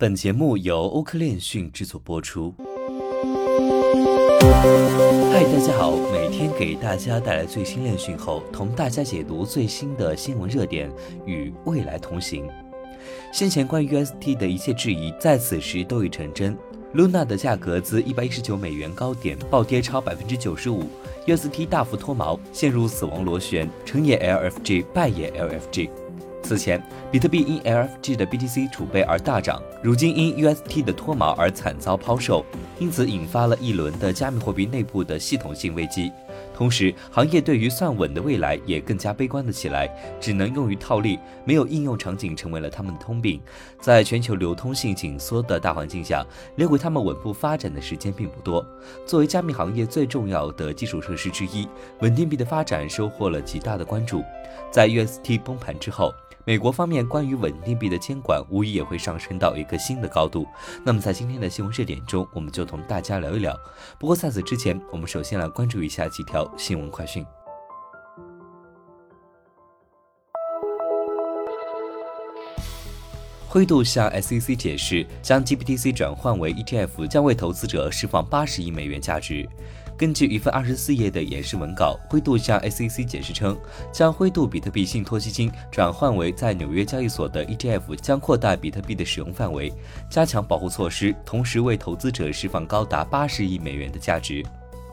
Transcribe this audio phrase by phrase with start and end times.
[0.00, 2.54] 本节目由欧科链讯制作播出。
[5.32, 10.88] 嗨，大家好，每天给大家带来最新链讯后，同大家解读最新的新闻热点，
[11.26, 12.48] 与未来同行。
[13.32, 16.56] 先前关于 UST 的一切质疑，在此时都已成真。
[16.94, 20.84] Luna 的价格自一百一十九美元高点暴跌超百分之九十五
[21.26, 25.90] ，UST 大幅脱锚，陷入死亡螺旋，成也 LFG，败也 LFG。
[26.42, 32.44] 此前，比特币因 LFG 的 BTC 储备而大涨，如今因 UST 的脱锚而惨遭抛售，
[32.78, 36.10] 因此引发了一轮的加密货币内部的系统性危机。
[36.54, 39.88] 同时，行业对于算稳的未来也更加悲观了起来，
[40.20, 43.40] 只能用于套利，没有应用场景成为了他们的通病。
[43.80, 46.24] 在全球流通性紧缩的大环境下，
[46.56, 48.64] 留给他们稳步发展的时间并不多。
[49.06, 51.68] 作为加密行业最重要的基础设施之一，
[52.00, 54.22] 稳定币的发展收获了极大的关注。
[54.70, 56.12] 在 UST 崩盘之后。
[56.48, 60.46] 美国方面关于稳定币的监管，无疑也会上升到一个新的高度。
[60.82, 63.54] 那么，在今天的新闻热点中，我们就同大家聊一聊。
[63.98, 67.22] 不过，在此之前，我们首先来关注一下几条新闻快讯。
[73.50, 79.48] 灰度向 SEC 解释，将 GBTC 转换为 ETF 将为投资者释放八十亿美元价值。
[79.96, 83.58] 根据一份二十四页的演示文稿，灰度向 SEC 解释称，
[83.90, 89.72] 将灰度比特币信托基金转换为在纽约交易所的 ETF，将扩大比特币的使用范围，
[90.10, 94.44] 加强保护措施，同时为投资者释放高达八十亿美元的价值。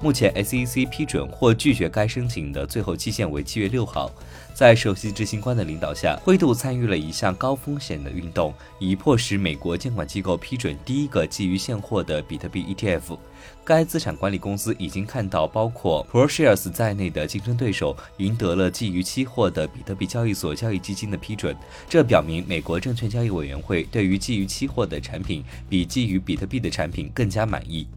[0.00, 4.08] 目前，SEC 批准或拒绝该申请的最后期限为七月六号。
[4.54, 13.18] 在首席执行官的领导下，灰度参与了一项高风险的运动，以迫使美国监管机构批准第一个基于现货的比特币 ETF。
[13.64, 21.56] 该资产管理公司已经看到包括 ProShares 在内的竞争对手赢得了基于期货的比特币交易所交易基金的批准，
[21.88, 27.88] 这表明美国证券交易委员会对于基于期货的产品比基于比特币的产品更加满意。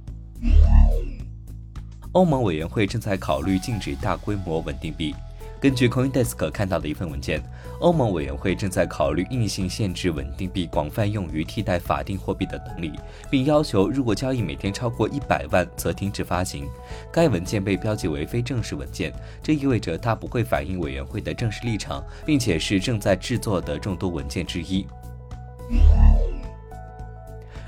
[2.13, 5.15] 欧盟委员会正在考虑禁止大规模稳定币。
[5.61, 7.41] 根据 CoinDesk 看到的一份文件，
[7.79, 12.91] 欧盟委员会正在考虑硬性限制稳定币广泛用于替代法定货币的能力，
[13.29, 16.67] 并要求如果交易每天超过一百万，则停止发行。
[17.13, 24.85] 该文件被标记为非正式文件，这意味着它不会反映委员会的正式立场，并且是正在制作的众多文件之一。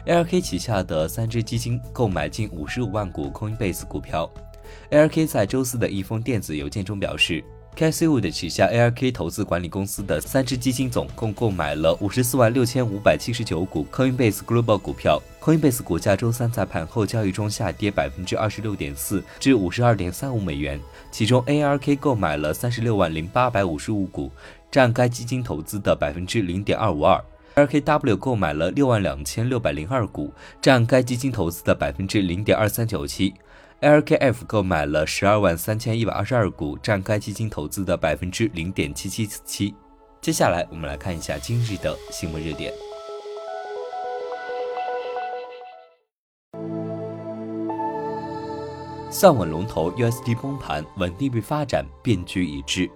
[0.05, 4.29] ARK 旗下的三只基金购买近五十五万股 Coinbase 股票。
[4.91, 7.41] ARK 在周四的一封电子邮件中表示
[7.73, 15.21] ，Casewood 旗下 ARK 投资管理公司的三只基金总共购买了五十四万六千五百七十九股 Coinbase Global 股票。
[15.41, 20.77] Coinbase 股价周三在盘后交易中下跌百分之二十六点四，至五十二点三五美元。
[21.11, 24.29] 其中，ARK 购买了三十六万零八百五十五股，
[24.69, 27.23] 占该基金投资的百分之零点二五二。
[27.55, 33.33] LKW 购买了六万两千六百零二股，占该基金投资的百分之零点二三九七。
[33.81, 39.75] LKF 购买了十二万三千一百二十二股，占该基金投资的百分之零点七七七。
[40.19, 42.73] 接下来，我们来看一下今日的新闻热点。
[49.11, 52.89] 算稳龙头 USD 崩盘，稳定币发展变局已至。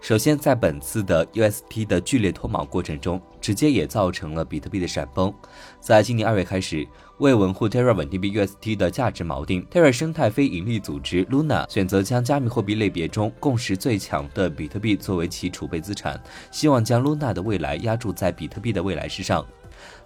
[0.00, 5.32] 首先，在本次的 UST 的剧烈脱锚过程中，直接也造成了比特币的闪崩。
[5.80, 6.86] 在今年二月开始，
[7.18, 19.46] 为维护 Terra 稳定币 UST 的价值锚定，Terra 生态非盈利组织 Luna 选择将加密货币类别中共识最强的比特币作为其储备资产，希望将 Luna 的未来压注在比特币的未来之上。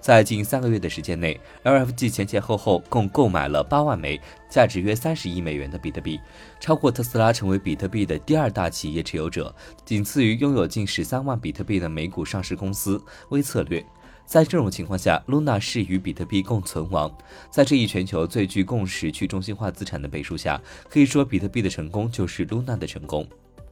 [0.01, 6.21] 在近三个月的时间内，LFG 前前后后共购买了八万枚，价值约三十亿美元的比特币，
[6.61, 13.85] 超过特斯拉成为比特币的第二大企业持有者，仅次于拥有近十三万比特币的美股上市公司微策略。
[14.25, 17.11] 在这种情况下，Luna 是与比特币共存亡。
[17.51, 23.27] 在这一全球最具共识去中心化资产的背书下，可以说比特币的成功就是 Luna 的成功。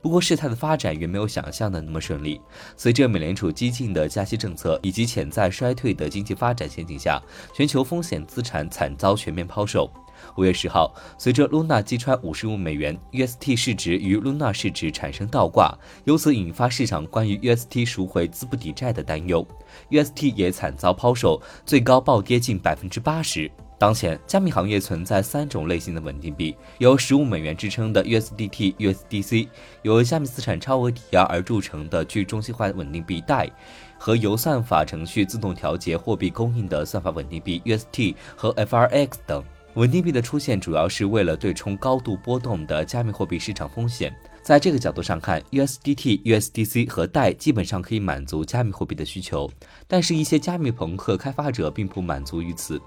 [0.06, 2.40] 不过，事态的发展远没有想象的那么顺利。
[2.76, 7.20] 随着美联储激进的加息政策以及潜在衰退的经济发展前景下，
[7.52, 9.90] 全球风险资产惨遭全面抛售。
[10.36, 19.44] 五月十号，随着 Luna 击穿五十五美元，UST 市值与 Luna 市值产生倒挂，由此引发市场关于 UST 赎回资不抵债的担忧
[19.90, 23.50] ，UST 也惨遭抛售，最高暴跌近百分之八十。
[23.78, 29.48] 当前，加密行业存在三种类型的稳定币：由十五美元支撑的 USDT、USDC，
[29.82, 33.50] 由加密资产超额抵押而铸成的去中心化稳定币贷
[33.98, 39.44] 和由算法程序自动调节货币供应的算法稳定币 UST 和 FRX 等。
[39.74, 44.10] 稳定币的出现主要是为了对冲高度波动的加密货币市场风险。
[44.40, 49.50] 在这个角度上看，USDT、USDC 和代基本上可以满足加密货币的需求，
[49.86, 52.80] 但是，一些加密朋克开发者并不满足于此。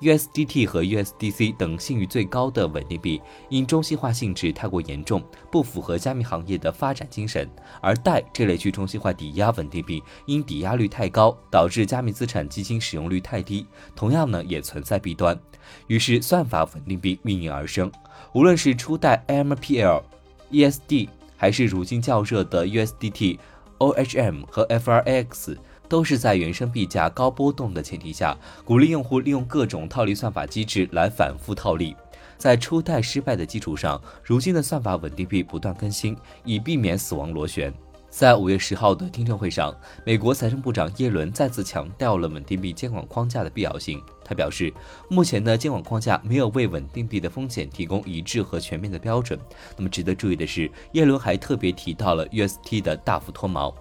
[0.00, 7.46] USDT 和 USDC 等信誉最高的稳定币，因中心化性质太过严重，不符合加密行业的发展精神；
[7.80, 13.66] 而代这类去中心化抵押稳定币，因抵押率太高，导致加密资产基金使用率太低，
[13.96, 15.38] 同样呢也存在弊端。
[15.88, 17.90] 于是算法稳定币应运而生。
[18.32, 20.02] 无论是初代 AMPL、
[20.52, 23.38] ESD，还是如今较热的 USDT、
[23.78, 25.56] OHM 和 FRX。
[25.88, 31.96] 都是在原生币价高波动的前提下，鼓励用户利用各种套利算法机制来反复套利。
[32.36, 37.72] 在初代失败的基础上，如今的算法稳定币不断更新，以避免死亡螺旋。
[38.10, 39.74] 在五月十号的听证会上，
[40.04, 44.00] 美国财政部长耶伦再次强调了稳定币监管框架的必要性。
[44.24, 44.72] 他表示，
[45.10, 49.38] 目前的监管框架没有为稳定币的风险提供一致和全面的标准。
[49.76, 53.74] 那么值得注意的是，耶伦还特别提到了 UST 的大幅脱锚。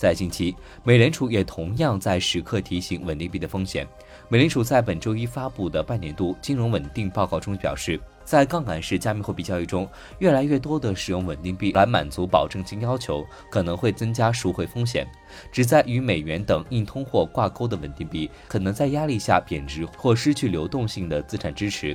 [0.00, 3.86] 在近期，美联储也同样在时刻提醒稳定币的风险。
[4.30, 9.86] 美联储在本周一发布的半年度金融稳定报告中表示，在杠杆式加密货币交易中，
[10.18, 15.06] 越来越多的使用稳定币来满足保证金要求，可能会增加赎回风险。
[15.52, 21.94] 只在与美元等硬通货挂钩的稳定币，可能在压力下贬值或失去流动性的资产支持。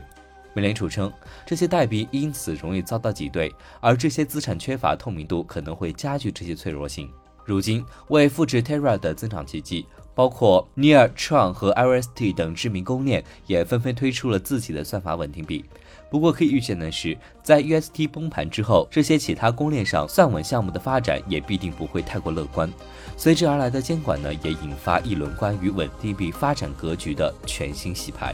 [0.53, 1.11] 美联储称，
[1.43, 7.09] 这些代币因此容易遭到挤兑，而这些资产缺乏透明度，可能会加剧这些脆弱性。
[7.45, 15.63] 如今，为复制 Terra 的增长奇迹，包括 Near、Tron 和 IRST 等知名公链也纷纷推出了自己的算法稳定币。
[16.09, 22.71] 不过，可以预见的是，在 UST 崩盘之后，这些其他公链上算稳项目的发展也必定不会太过乐观。
[23.17, 28.33] 随之而来的监管呢，也引发一轮关于稳定币发展格局的全新洗牌。